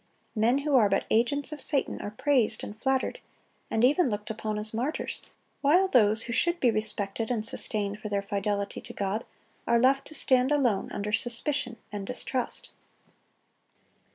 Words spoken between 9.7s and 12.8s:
left to stand alone, under suspicion and distrust.